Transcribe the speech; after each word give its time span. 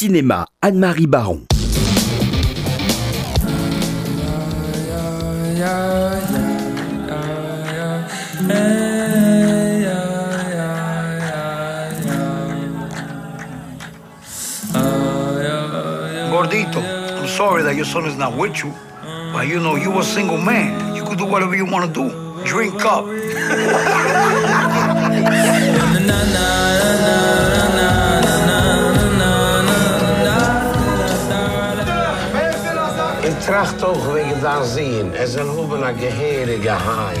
Cinéma, 0.00 0.46
Anne-Marie 0.62 1.06
Baron. 1.06 1.44
Gordito, 16.30 16.80
I'm 16.80 17.28
sorry 17.28 17.62
that 17.64 17.74
your 17.76 17.84
son 17.84 18.06
is 18.06 18.16
not 18.16 18.34
with 18.38 18.64
you, 18.64 18.72
but 19.34 19.46
you 19.48 19.60
know 19.60 19.76
you 19.76 19.98
a 19.98 20.02
single 20.02 20.38
man. 20.38 20.96
You 20.96 21.04
could 21.04 21.18
do 21.18 21.26
whatever 21.26 21.54
you 21.54 21.66
want 21.66 21.94
to 21.94 22.08
do. 22.08 22.10
Drink 22.46 22.82
up. 22.86 23.04
Tracht 33.50 33.82
auch 33.82 34.14
wegen 34.14 34.40
da 34.40 34.62
sehen. 34.62 35.12
Es 35.12 35.36
ein 35.36 35.50
Hubener 35.50 35.92
Gehege 35.92 36.56
geheim. 36.60 37.18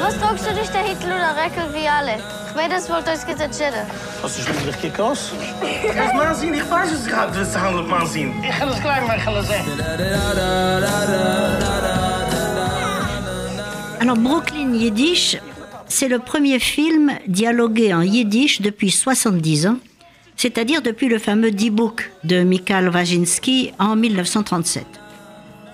was 0.00 0.16
tragst 0.20 0.46
du 0.46 0.54
dich 0.54 0.68
der 0.68 0.82
Hitler 0.82 1.16
oder 1.16 1.34
Reckel 1.42 1.74
wie 1.74 1.88
alle? 1.88 2.22
Ich 2.48 2.54
werde 2.54 2.74
es 2.76 2.88
wohl 2.88 3.02
durchs 3.02 3.26
Gitter 3.26 3.50
chillen. 3.50 3.84
Hast 4.22 4.38
du 4.38 4.42
schon 4.42 4.54
richtig 4.64 4.92
gekostet? 4.96 5.40
Ich 5.60 5.92
kann 5.92 6.06
es 6.06 6.14
mal 6.14 6.34
sehen, 6.36 6.54
ich 6.54 6.70
weiß 6.70 6.92
es 6.92 7.04
gerade, 7.04 7.36
was 7.36 7.50
der 7.52 7.62
Handel 7.62 7.82
mal 7.82 8.06
sehen. 8.06 8.32
Ich 8.48 8.56
kann 8.56 8.68
es 8.68 8.80
gleich 8.80 9.04
mal 9.08 9.42
sehen. 9.42 9.64
Alors, 13.98 14.18
Brooklyn 14.18 14.72
Yiddish, 14.72 15.36
c'est 15.88 16.08
le 16.08 16.20
premier 16.20 16.60
film 16.60 17.10
dialogué 17.26 17.92
en 17.92 18.02
yiddish 18.02 18.62
depuis 18.62 18.92
70 18.92 19.66
ans 19.66 19.78
c'est-à-dire 20.40 20.80
depuis 20.80 21.08
le 21.08 21.18
fameux 21.18 21.50
D-Book 21.50 22.10
de 22.24 22.42
Mikhail 22.42 22.88
Wazinski 22.88 23.72
en 23.78 23.94
1937. 23.94 24.86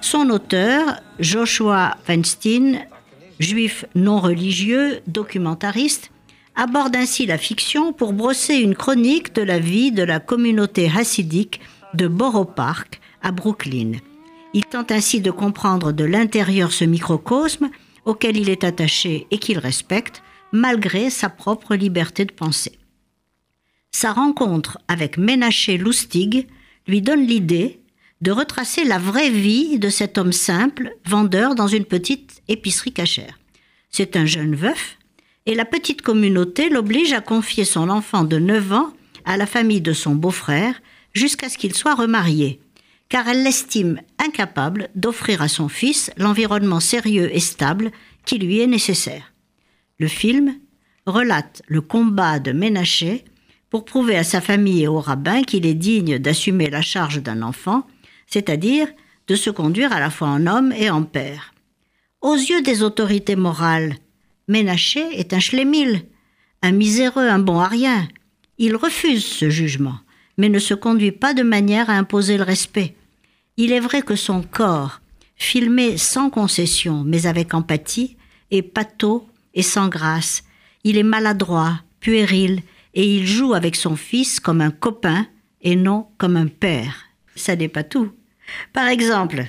Son 0.00 0.28
auteur, 0.28 1.00
Joshua 1.20 1.96
Weinstein, 2.08 2.80
juif 3.38 3.84
non 3.94 4.18
religieux, 4.18 5.02
documentariste, 5.06 6.10
aborde 6.56 6.96
ainsi 6.96 7.26
la 7.26 7.38
fiction 7.38 7.92
pour 7.92 8.12
brosser 8.12 8.56
une 8.56 8.74
chronique 8.74 9.36
de 9.36 9.42
la 9.42 9.60
vie 9.60 9.92
de 9.92 10.02
la 10.02 10.18
communauté 10.18 10.90
hassidique 10.92 11.60
de 11.94 12.08
Borough 12.08 12.52
Park 12.52 13.00
à 13.22 13.30
Brooklyn. 13.30 13.92
Il 14.52 14.64
tente 14.64 14.90
ainsi 14.90 15.20
de 15.20 15.30
comprendre 15.30 15.92
de 15.92 16.02
l'intérieur 16.02 16.72
ce 16.72 16.84
microcosme 16.84 17.70
auquel 18.04 18.36
il 18.36 18.50
est 18.50 18.64
attaché 18.64 19.28
et 19.30 19.38
qu'il 19.38 19.60
respecte, 19.60 20.24
malgré 20.50 21.08
sa 21.08 21.28
propre 21.28 21.76
liberté 21.76 22.24
de 22.24 22.32
penser. 22.32 22.80
Sa 23.98 24.12
rencontre 24.12 24.76
avec 24.88 25.16
Ménaché 25.16 25.78
Lustig 25.78 26.48
lui 26.86 27.00
donne 27.00 27.26
l'idée 27.26 27.80
de 28.20 28.30
retracer 28.30 28.84
la 28.84 28.98
vraie 28.98 29.30
vie 29.30 29.78
de 29.78 29.88
cet 29.88 30.18
homme 30.18 30.32
simple, 30.32 30.94
vendeur 31.06 31.54
dans 31.54 31.66
une 31.66 31.86
petite 31.86 32.42
épicerie 32.46 32.92
cachère. 32.92 33.38
C'est 33.88 34.14
un 34.16 34.26
jeune 34.26 34.54
veuf, 34.54 34.98
et 35.46 35.54
la 35.54 35.64
petite 35.64 36.02
communauté 36.02 36.68
l'oblige 36.68 37.14
à 37.14 37.22
confier 37.22 37.64
son 37.64 37.88
enfant 37.88 38.24
de 38.24 38.38
9 38.38 38.72
ans 38.74 38.92
à 39.24 39.38
la 39.38 39.46
famille 39.46 39.80
de 39.80 39.94
son 39.94 40.14
beau-frère 40.14 40.82
jusqu'à 41.14 41.48
ce 41.48 41.56
qu'il 41.56 41.74
soit 41.74 41.94
remarié, 41.94 42.60
car 43.08 43.26
elle 43.26 43.44
l'estime 43.44 44.02
incapable 44.18 44.90
d'offrir 44.94 45.40
à 45.40 45.48
son 45.48 45.70
fils 45.70 46.10
l'environnement 46.18 46.80
sérieux 46.80 47.34
et 47.34 47.40
stable 47.40 47.92
qui 48.26 48.36
lui 48.36 48.60
est 48.60 48.66
nécessaire. 48.66 49.32
Le 49.98 50.06
film 50.06 50.54
relate 51.06 51.62
le 51.66 51.80
combat 51.80 52.40
de 52.40 52.52
Ménaché 52.52 53.24
pour 53.70 53.84
prouver 53.84 54.16
à 54.16 54.24
sa 54.24 54.40
famille 54.40 54.84
et 54.84 54.88
au 54.88 55.00
rabbin 55.00 55.42
qu'il 55.42 55.66
est 55.66 55.74
digne 55.74 56.18
d'assumer 56.18 56.70
la 56.70 56.82
charge 56.82 57.22
d'un 57.22 57.42
enfant, 57.42 57.86
c'est-à-dire 58.26 58.88
de 59.26 59.34
se 59.34 59.50
conduire 59.50 59.92
à 59.92 60.00
la 60.00 60.10
fois 60.10 60.28
en 60.28 60.46
homme 60.46 60.72
et 60.72 60.90
en 60.90 61.02
père. 61.02 61.52
Aux 62.20 62.34
yeux 62.34 62.62
des 62.62 62.82
autorités 62.82 63.36
morales, 63.36 63.96
Ménaché 64.48 65.04
est 65.18 65.32
un 65.32 65.40
schlémil, 65.40 66.02
un 66.62 66.72
miséreux, 66.72 67.28
un 67.28 67.40
bon 67.40 67.58
à 67.58 67.66
rien. 67.66 68.08
Il 68.58 68.76
refuse 68.76 69.24
ce 69.24 69.50
jugement, 69.50 69.98
mais 70.38 70.48
ne 70.48 70.58
se 70.58 70.74
conduit 70.74 71.12
pas 71.12 71.34
de 71.34 71.42
manière 71.42 71.90
à 71.90 71.94
imposer 71.94 72.36
le 72.36 72.44
respect. 72.44 72.94
Il 73.56 73.72
est 73.72 73.80
vrai 73.80 74.02
que 74.02 74.16
son 74.16 74.42
corps, 74.42 75.00
filmé 75.36 75.98
sans 75.98 76.30
concession, 76.30 77.02
mais 77.04 77.26
avec 77.26 77.54
empathie, 77.54 78.16
est 78.50 78.62
pâteau 78.62 79.26
et 79.54 79.62
sans 79.62 79.88
grâce. 79.88 80.44
Il 80.84 80.96
est 80.98 81.02
maladroit, 81.02 81.80
puéril, 82.00 82.62
et 82.96 83.06
il 83.16 83.26
joue 83.26 83.54
avec 83.54 83.76
son 83.76 83.94
fils 83.94 84.40
comme 84.40 84.62
un 84.62 84.70
copain 84.70 85.26
et 85.60 85.76
non 85.76 86.08
comme 86.16 86.36
un 86.36 86.48
père. 86.48 87.04
Ça 87.36 87.54
n'est 87.54 87.68
pas 87.68 87.84
tout. 87.84 88.10
Par 88.72 88.88
exemple, 88.88 89.44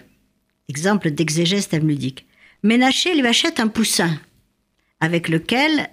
exemple 0.67 1.09
d'exégèse 1.09 1.69
talmudique, 1.69 2.27
Ménaché 2.61 3.15
lui 3.15 3.25
achète 3.25 3.59
un 3.59 3.69
poussin 3.69 4.19
avec 4.99 5.29
lequel 5.29 5.89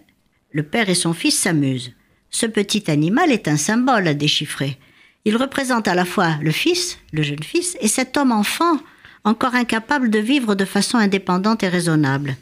le 0.51 0.63
père 0.65 0.89
et 0.89 0.95
son 0.95 1.13
fils 1.13 1.39
s'amusent. 1.39 1.93
Ce 2.31 2.47
petit 2.47 2.91
animal 2.91 3.31
est 3.31 3.47
un 3.47 3.57
symbole 3.57 4.09
à 4.09 4.15
déchiffrer. 4.15 4.79
Il 5.25 5.37
représente 5.37 5.87
à 5.87 5.95
la 5.95 6.05
fois 6.05 6.39
le 6.43 6.51
fils, 6.51 6.99
le 7.13 7.23
jeune 7.23 7.43
fils, 7.43 7.77
et 7.81 7.89
cet 7.89 8.17
homme 8.17 8.33
enfant, 8.33 8.79
encore 9.23 9.55
incapable 9.55 10.11
de 10.11 10.19
vivre 10.19 10.55
de 10.55 10.65
façon 10.65 10.99
indépendante 10.99 11.63
et 11.63 11.69
raisonnable. 11.69 12.37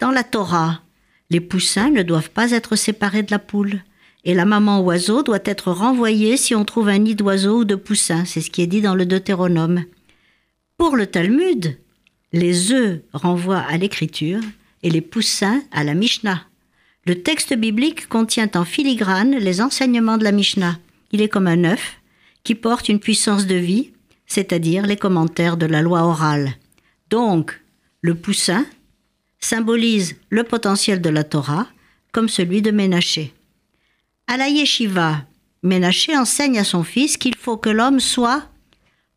Dans 0.00 0.10
la 0.10 0.24
Torah, 0.24 0.82
les 1.28 1.40
poussins 1.40 1.90
ne 1.90 2.02
doivent 2.02 2.30
pas 2.30 2.50
être 2.50 2.76
séparés 2.76 3.22
de 3.22 3.30
la 3.30 3.38
poule, 3.38 3.82
et 4.24 4.34
la 4.34 4.44
maman 4.44 4.80
oiseau 4.80 5.22
doit 5.22 5.40
être 5.44 5.72
renvoyée 5.72 6.36
si 6.36 6.54
on 6.54 6.64
trouve 6.64 6.88
un 6.88 6.98
nid 6.98 7.14
d'oiseau 7.14 7.60
ou 7.60 7.64
de 7.64 7.74
poussin, 7.74 8.24
c'est 8.24 8.40
ce 8.40 8.50
qui 8.50 8.62
est 8.62 8.66
dit 8.66 8.82
dans 8.82 8.94
le 8.94 9.06
Deutéronome. 9.06 9.84
Pour 10.76 10.96
le 10.96 11.06
Talmud, 11.06 11.78
les 12.32 12.72
œufs 12.72 13.00
renvoient 13.12 13.58
à 13.58 13.76
l'écriture 13.76 14.40
et 14.82 14.90
les 14.90 15.00
poussins 15.00 15.62
à 15.72 15.84
la 15.84 15.94
Mishnah. 15.94 16.42
Le 17.06 17.22
texte 17.22 17.54
biblique 17.54 18.08
contient 18.08 18.50
en 18.54 18.64
filigrane 18.64 19.36
les 19.36 19.60
enseignements 19.60 20.18
de 20.18 20.24
la 20.24 20.32
Mishnah. 20.32 20.78
Il 21.12 21.22
est 21.22 21.28
comme 21.28 21.46
un 21.46 21.64
œuf 21.64 21.98
qui 22.44 22.54
porte 22.54 22.88
une 22.88 23.00
puissance 23.00 23.46
de 23.46 23.56
vie, 23.56 23.92
c'est-à-dire 24.26 24.86
les 24.86 24.96
commentaires 24.96 25.56
de 25.56 25.66
la 25.66 25.82
loi 25.82 26.02
orale. 26.02 26.52
Donc, 27.08 27.60
le 28.02 28.14
poussin 28.14 28.64
symbolise 29.40 30.16
le 30.28 30.44
potentiel 30.44 31.00
de 31.00 31.08
la 31.08 31.24
Torah 31.24 31.66
comme 32.12 32.28
celui 32.28 32.62
de 32.62 32.70
Ménaché. 32.70 33.32
À 34.32 34.36
la 34.36 34.46
yeshiva, 34.46 35.24
Ménaché 35.64 36.16
enseigne 36.16 36.60
à 36.60 36.62
son 36.62 36.84
fils 36.84 37.16
qu'il 37.16 37.34
faut 37.34 37.56
que 37.56 37.68
l'homme 37.68 37.98
soit 37.98 38.44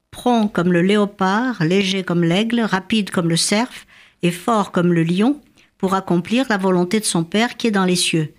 prompt 0.09 0.51
comme 0.51 0.73
le 0.73 0.81
léopard, 0.81 1.63
léger 1.63 2.01
comme 2.01 2.23
l'aigle, 2.23 2.61
rapide 2.61 3.11
comme 3.11 3.29
le 3.29 3.37
cerf 3.37 3.85
et 4.23 4.31
fort 4.31 4.71
comme 4.71 4.91
le 4.91 5.03
lion 5.03 5.39
pour 5.77 5.93
accomplir 5.93 6.47
la 6.49 6.57
volonté 6.57 6.99
de 6.99 7.05
son 7.05 7.23
père 7.23 7.57
qui 7.57 7.67
est 7.67 7.71
dans 7.71 7.85
les 7.85 7.95
cieux. 7.95 8.33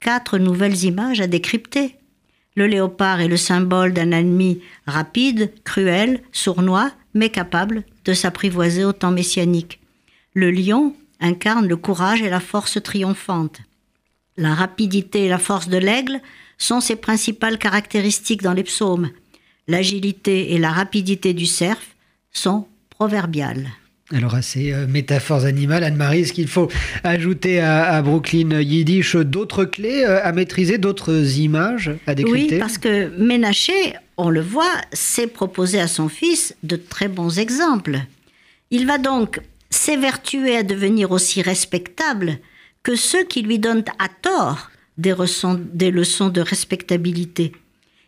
Quatre 0.00 0.36
nouvelles 0.36 0.84
images 0.84 1.22
à 1.22 1.26
décrypter. 1.26 1.96
Le 2.56 2.66
léopard 2.66 3.22
est 3.22 3.28
le 3.28 3.38
symbole 3.38 3.94
d'un 3.94 4.10
ennemi 4.10 4.60
rapide, 4.86 5.50
cruel, 5.64 6.20
sournois, 6.30 6.90
mais 7.14 7.30
capable 7.30 7.84
de 8.04 8.12
s'apprivoiser 8.12 8.84
au 8.84 8.92
temps 8.92 9.12
messianique. 9.12 9.80
Le 10.34 10.50
lion 10.50 10.94
incarne 11.20 11.68
le 11.68 11.76
courage 11.78 12.20
et 12.20 12.28
la 12.28 12.40
force 12.40 12.82
triomphante. 12.82 13.62
La 14.36 14.54
rapidité 14.54 15.26
et 15.26 15.28
la 15.28 15.38
force 15.38 15.68
de 15.68 15.78
l'aigle 15.78 16.20
sont 16.58 16.80
ses 16.80 16.96
principales 16.96 17.58
caractéristiques 17.58 18.42
dans 18.42 18.54
les 18.54 18.62
psaumes. 18.62 19.10
L'agilité 19.68 20.54
et 20.54 20.58
la 20.58 20.70
rapidité 20.70 21.34
du 21.34 21.46
cerf 21.46 21.78
sont 22.32 22.66
proverbiales. 22.88 23.68
Alors 24.12 24.34
à 24.34 24.42
ces 24.42 24.72
euh, 24.72 24.86
métaphores 24.86 25.44
animales, 25.44 25.84
Anne-Marie, 25.84 26.20
est-ce 26.20 26.32
qu'il 26.32 26.48
faut 26.48 26.68
ajouter 27.02 27.60
à, 27.60 27.84
à 27.94 28.02
Brooklyn 28.02 28.60
Yiddish 28.60 29.16
d'autres 29.16 29.64
clés 29.64 30.04
euh, 30.04 30.22
à 30.22 30.32
maîtriser, 30.32 30.76
d'autres 30.78 31.38
images 31.38 31.90
à 32.06 32.14
décrypter? 32.14 32.54
Oui, 32.54 32.60
parce 32.60 32.78
que 32.78 33.08
Ménaché, 33.18 33.94
on 34.16 34.28
le 34.28 34.42
voit, 34.42 34.74
s'est 34.92 35.28
proposé 35.28 35.80
à 35.80 35.88
son 35.88 36.08
fils 36.08 36.54
de 36.62 36.76
très 36.76 37.08
bons 37.08 37.38
exemples. 37.38 38.00
Il 38.70 38.86
va 38.86 38.98
donc 38.98 39.40
s'évertuer 39.70 40.56
à 40.56 40.62
devenir 40.62 41.10
aussi 41.10 41.40
respectable 41.40 42.38
que 42.82 42.96
ceux 42.96 43.24
qui 43.24 43.42
lui 43.42 43.58
donnent 43.58 43.84
à 43.98 44.08
tort 44.08 44.70
des, 44.98 45.14
leçons, 45.90 46.28
de 46.28 46.40
respectabilité. 46.40 47.52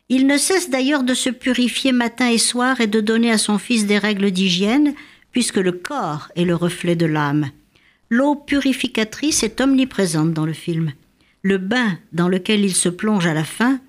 Il 0.09 0.27
ne 0.27 0.37
cesse 0.37 0.71
d'ailleurs 0.71 1.03
de 1.03 1.15
se 1.15 1.31
purifier 1.31 1.93
matin 1.93 2.29
et 2.29 2.39
soir 2.39 2.81
et 2.81 2.87
de 2.87 3.01
donner 3.01 3.31
à 3.31 3.39
son 3.39 3.59
fils 3.59 3.87
des 3.87 3.99
règles 3.99 4.31
d'hygiène, 4.31 4.95
puisque 5.33 5.57
le 5.57 5.73
corps 5.73 6.29
est 6.37 6.45
le 6.45 6.55
reflet 6.55 6.95
de 6.95 7.07
l'âme. 7.07 7.51
L'eau 8.11 8.35
purificatrice 8.35 9.43
est 9.43 9.61
omniprésente 9.61 10.33
dans 10.33 10.47
le 10.47 10.53
film. 10.53 10.93
Le 11.43 11.59
bain 11.59 11.99
dans 12.13 12.29
lequel 12.29 12.65
il 12.65 12.75
se 12.75 12.89
plonge 12.89 13.27
à 13.27 13.35
la 13.35 13.45
fin 13.45 13.81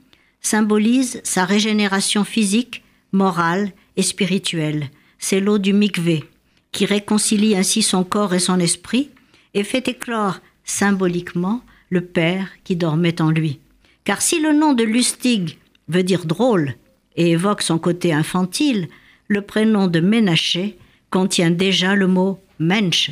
symbolise 0.41 1.21
sa 1.23 1.45
régénération 1.45 2.23
physique, 2.23 2.83
morale 3.11 3.71
et 3.97 4.03
spirituelle. 4.03 4.89
C'est 5.19 5.39
l'eau 5.39 5.57
du 5.57 5.73
mikvé, 5.73 6.23
qui 6.71 6.85
réconcilie 6.85 7.55
ainsi 7.55 7.81
son 7.81 8.03
corps 8.03 8.33
et 8.33 8.39
son 8.39 8.59
esprit 8.59 9.09
et 9.53 9.63
fait 9.63 9.87
éclore 9.87 10.39
symboliquement 10.65 11.61
le 11.89 12.01
Père 12.01 12.49
qui 12.63 12.75
dormait 12.75 13.21
en 13.21 13.29
lui. 13.29 13.59
Car 14.03 14.21
si 14.21 14.41
le 14.41 14.53
nom 14.53 14.73
de 14.73 14.83
Lustig 14.83 15.57
veut 15.87 16.03
dire 16.03 16.25
drôle 16.25 16.75
et 17.15 17.31
évoque 17.31 17.61
son 17.61 17.77
côté 17.77 18.11
infantile, 18.13 18.89
le 19.27 19.41
prénom 19.41 19.87
de 19.87 19.99
Ménaché 19.99 20.77
contient 21.09 21.51
déjà 21.51 21.95
le 21.95 22.07
mot 22.07 22.39
Mensch. 22.59 23.11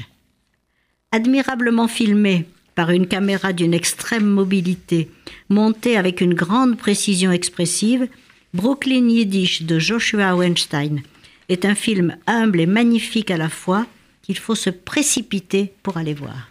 Admirablement 1.12 1.88
filmé 1.88 2.46
par 2.76 2.90
une 2.90 3.08
caméra 3.08 3.54
d'une 3.54 3.74
extrême 3.74 4.26
mobilité, 4.26 5.10
montée 5.50 5.96
avec 5.96 6.22
une 6.22 6.34
grande 6.34 6.78
précision 6.78 7.32
expressive, 7.32 8.08
Brooklyn 8.54 9.10
Yiddish 9.10 9.64
de 9.64 9.80
Joshua 9.80 10.36
Weinstein 10.36 11.02
est 11.50 11.66
un 11.66 11.76
film 11.76 12.18
humble 12.28 12.60
et 12.60 12.66
magnifique 12.66 13.32
à 13.32 13.38
la 13.38 13.50
fois 13.50 13.86
qu'il 14.22 14.38
faut 14.38 14.56
se 14.56 14.70
précipiter 14.70 15.74
pour 15.84 15.98
aller 15.98 16.14
voir. 16.14 16.50